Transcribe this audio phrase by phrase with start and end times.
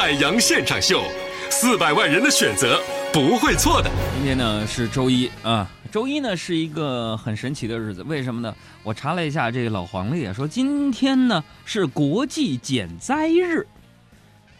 [0.00, 1.04] 海洋现场秀，
[1.50, 2.80] 四百万人的选择
[3.12, 3.90] 不会错的。
[4.14, 8.56] 今天呢是周一啊，周一呢是一个很神奇的日子，为什么呢？
[8.82, 13.66] 我查了一下，这个老黄历啊说今天呢是国际减灾日。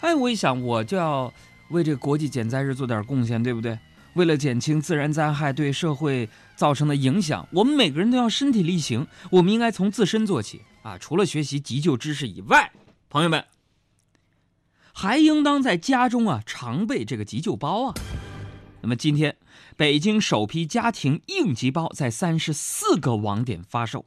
[0.00, 1.30] 哎，我一想，我就要
[1.68, 3.78] 为这个国际减灾日做点贡献，对不对？
[4.14, 6.26] 为了减轻自然灾害对社会
[6.56, 9.06] 造成的影响，我们每个人都要身体力行。
[9.28, 10.96] 我们应该从自身做起啊！
[10.96, 12.72] 除了学习急救知识以外，
[13.10, 13.44] 朋友们
[14.98, 17.94] 还应当在家中啊常备这个急救包啊。
[18.80, 19.36] 那么今天，
[19.76, 24.06] 北京首批家庭应急包在三十四个网点发售。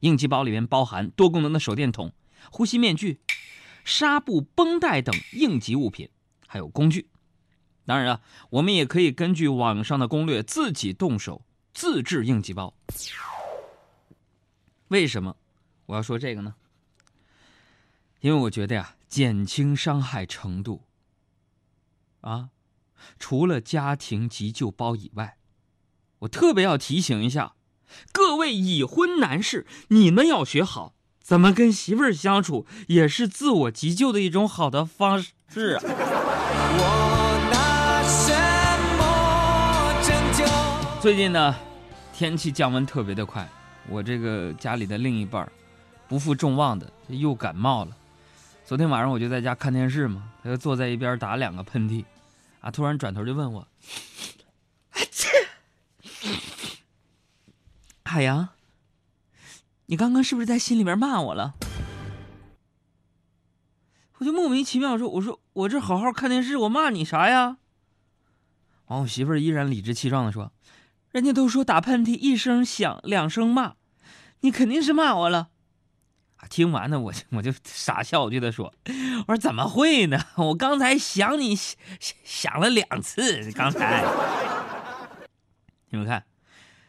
[0.00, 2.14] 应急包里面包含多功能的手电筒、
[2.50, 3.20] 呼吸面具、
[3.84, 6.08] 纱布绷带等应急物品，
[6.46, 7.10] 还有工具。
[7.84, 11.42] 当然啊，我们也可以根据网上的攻略自己动手
[11.74, 12.72] 自制应急包。
[14.88, 15.36] 为什么
[15.84, 16.54] 我要说这个呢？
[18.20, 20.84] 因为我觉得呀，减轻伤害程度
[22.22, 22.48] 啊，
[23.18, 25.36] 除了家庭急救包以外，
[26.20, 27.52] 我特别要提醒一下
[28.10, 35.82] 各位已婚男士，你们要学好怎么跟媳妇儿相处，也是自我急救的一种好的方式啊。
[41.02, 41.54] 最近呢，
[42.14, 43.46] 天气降温特别的快，
[43.90, 45.46] 我这个家里的另一半
[46.08, 47.94] 不负众望的又感冒了。
[48.64, 52.04] 昨天晚上我就在家看电视嘛，他就坐在一边打两个喷嚏，
[52.60, 53.68] 啊，突然转头就问我
[58.04, 58.48] ：“海洋，
[59.86, 61.54] 你刚刚是不是在心里边骂我了？”
[64.18, 67.58] 我就莫名其妙说：“我说我这好好看电视，我骂你啥呀？”
[68.86, 70.52] 完，我媳妇儿依然理直气壮的说。
[71.10, 73.74] 人家都说打喷嚏一声响，两声骂，
[74.40, 75.50] 你肯定是骂我了。
[76.48, 78.74] 听完呢，我我就傻笑，我对他说
[79.26, 80.20] ：“我说怎么会呢？
[80.36, 81.76] 我刚才想你想
[82.24, 83.50] 想了两次。
[83.52, 84.04] 刚才，
[85.90, 86.24] 你们看，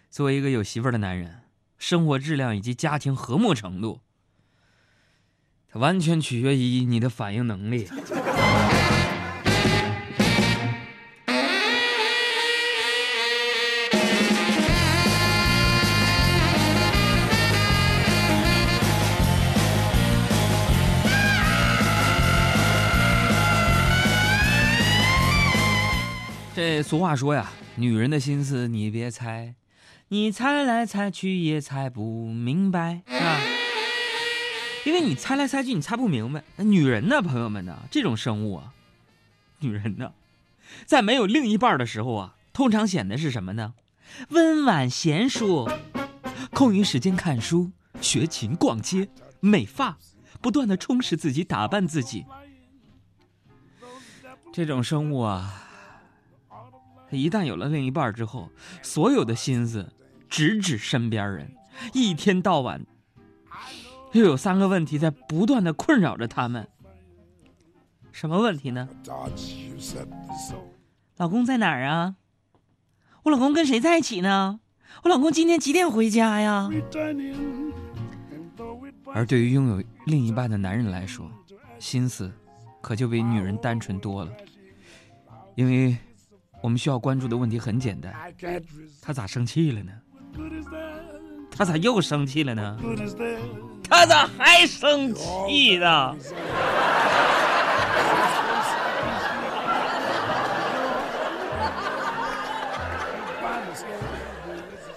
[0.10, 1.42] 作为一个有媳妇儿的男人，
[1.78, 4.02] 生活质量以及家庭和睦程度，
[5.70, 7.88] 它完全取决于你的反应能力。”
[26.82, 29.54] 俗话说呀，女人的心思你别猜，
[30.08, 33.42] 你猜来猜去也猜不明白啊。
[34.86, 36.44] 因为你猜来猜去，你猜不明白。
[36.58, 38.74] 女人呢，朋友们呢，这种生物啊，
[39.60, 40.12] 女人呢，
[40.86, 43.74] 在没有另一半的时候啊，通常显得是什么呢？
[44.30, 45.70] 温婉贤淑，
[46.52, 49.08] 空余时间看书、学琴、逛街、
[49.40, 49.98] 美发，
[50.42, 52.26] 不断的充实自己，打扮自己。
[54.52, 55.62] 这种生物啊。
[57.18, 58.50] 一旦有了另一半之后，
[58.82, 59.94] 所有的心思
[60.30, 61.52] 直指身边人，
[61.94, 62.86] 一天到晚
[64.14, 66.68] 又有三个问题在不断的困扰着他们。
[68.12, 68.90] 什么问题呢？
[71.18, 72.16] 老公在哪儿啊？
[73.24, 74.60] 我老公跟谁在一起呢？
[75.04, 76.70] 我老公今天几点回家呀？
[79.14, 81.30] 而对于拥有另一半的男人来说，
[81.80, 82.32] 心思
[82.82, 84.32] 可就比女人单纯多了，
[85.56, 85.96] 因为。
[86.64, 88.16] 我们需要关注的问题很简单，
[89.02, 89.92] 他咋生气了呢？
[91.52, 92.80] 他咋又生气了呢？
[93.90, 96.16] 他咋还生气呢？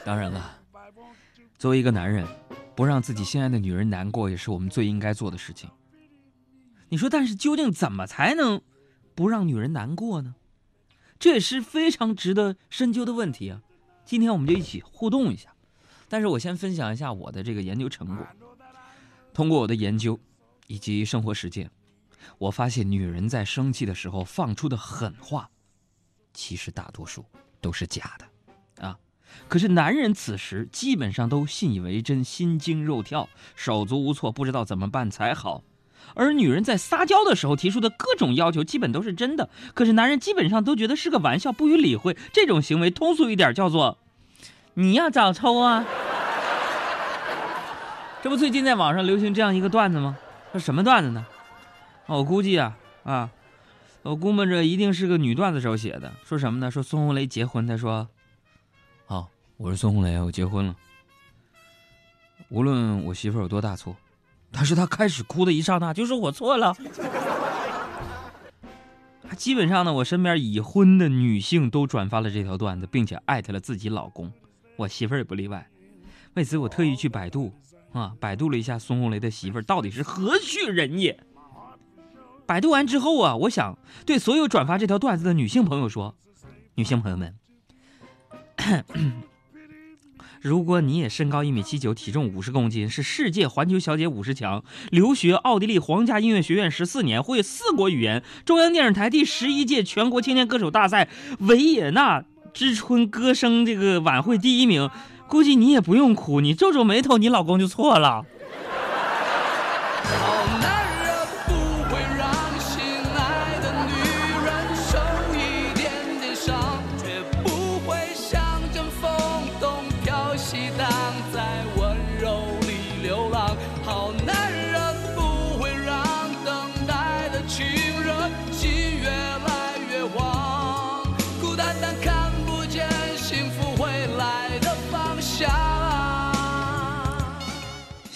[0.04, 0.56] 当然了，
[1.58, 2.24] 作为一个男人，
[2.76, 5.68] 不让自己心爱的女人难过，也是我们最应该做的事情。
[6.88, 8.60] 你说，但是究竟怎么才能
[9.16, 10.36] 不让女人难过呢？
[11.18, 13.62] 这也是非常值得深究的问题啊！
[14.04, 15.54] 今天我们就一起互动一下。
[16.08, 18.26] 但是我先分享一下我的这个研究成果。
[19.34, 20.18] 通过我的研究
[20.66, 21.70] 以及生活实践，
[22.38, 25.50] 我发现女人在生气的时候放出的狠话，
[26.32, 27.24] 其实大多数
[27.60, 28.98] 都是假的啊。
[29.48, 35.64] 可是男人此时基本上都信以为真，心惊肉跳，手足无措，不知道怎么办才好。
[36.14, 42.16] 而女人在撒娇的时候提出的各种要求，基本都是真的，可是男人基本上都觉得是个玩笑，不予理会。
[42.32, 43.98] 这种行为通俗一点叫做
[44.74, 45.84] “你要找抽啊”。
[48.22, 50.16] 这不最近在网上流行这样一个段子吗？
[50.52, 51.26] 说什么段子呢？
[52.06, 53.30] 我估计啊啊，
[54.02, 56.12] 我估摸着一定是个女段子手写的。
[56.24, 56.70] 说什么呢？
[56.70, 58.08] 说孙红雷结婚，他说
[59.06, 60.74] ：“好，我是孙红雷，我结婚了。
[62.48, 63.94] 无论我媳妇有多大错。”
[64.56, 66.74] 但是他开始哭的一刹那，就是我错了。
[69.36, 74.32] 基本上呢，我身边已婚的女性都转发了这条段子，并且艾特了自己老公，
[74.76, 75.68] 我媳妇儿也不例外。
[76.32, 77.52] 为此，我特意去百度
[77.92, 81.20] 啊，百度了一下孙红雷的媳妇儿到底是何许人也。
[82.46, 86.14] 百度完之后啊，我想对所有转发这条段子的女性朋友说：
[86.76, 87.34] 女性朋友们。
[90.46, 101.08] 如果你也身高一米七九，体重五十公斤，是世界环球小姐五十强，留学奥地利皇家音乐学院十四年，会四国语言，中央电视台第十一届全国青年歌手大赛
[101.40, 102.22] 维也纳
[102.54, 104.88] 之春歌声这个晚会第一名，
[105.26, 108.24] 估计你也不用哭，你皱皱眉头，你老公就错了。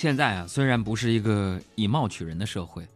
[0.00, 2.88] 现在啊，虽然不是一个以貌取人的社会，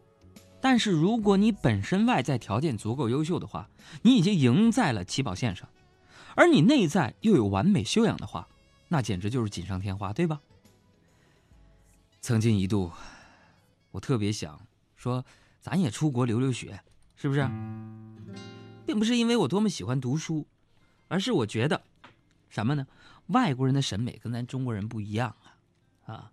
[0.58, 3.68] 但是如果你本身外在条件足够优秀的话，
[4.00, 5.68] 你已经赢在了起跑线上，
[6.34, 8.48] 而你内在又有完美修养的话，
[8.88, 10.40] 那简直就是锦上添花，对吧？
[12.22, 12.90] 曾经一度，
[13.90, 14.58] 我特别想
[14.96, 15.22] 说，
[15.60, 16.80] 咱也出国留留学，
[17.16, 17.46] 是不是？
[18.86, 20.46] 并不是因为我多么喜欢读书，
[21.08, 21.82] 而是我觉得，
[22.48, 22.86] 什么呢？
[23.26, 25.36] 外国人的审美跟咱中国人不一样
[26.06, 26.30] 啊，啊。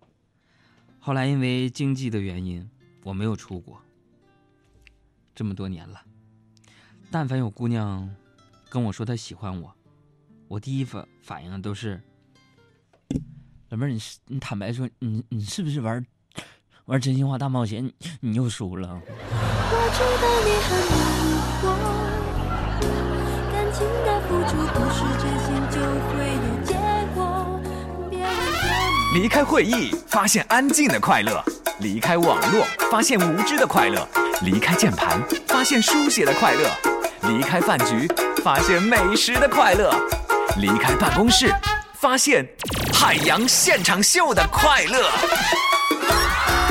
[1.04, 2.70] 后来因为经济的原因，
[3.02, 3.76] 我没有出国。
[5.34, 6.00] 这么多年了，
[7.10, 8.08] 但凡有姑娘
[8.68, 9.74] 跟我说她喜欢我，
[10.46, 12.00] 我第一反反应都是：
[13.70, 16.06] 老妹儿，你是你坦白说，你你是不是玩
[16.84, 17.92] 玩真心话大冒险？
[18.20, 19.02] 你又输了。
[19.04, 21.02] 我知道你很难
[21.62, 21.66] 过，
[23.50, 26.14] 感情的付出不是真心就会
[26.46, 26.71] 有
[29.12, 31.34] 离开会议，发现安静的快乐；
[31.80, 34.00] 离开网络，发现无知的快乐；
[34.40, 36.70] 离开键盘，发现书写的快乐；
[37.28, 38.10] 离开饭局，
[38.42, 39.90] 发现美食的快乐；
[40.56, 41.54] 离开办公室，
[42.00, 42.48] 发现
[42.90, 45.10] 海洋现场秀的快乐。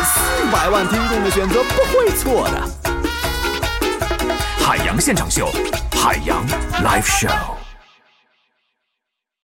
[0.04, 2.68] 四百万听众的选择不会错的。
[4.60, 5.52] 海洋现场秀，
[5.92, 6.44] 海洋
[6.84, 7.61] Live Show。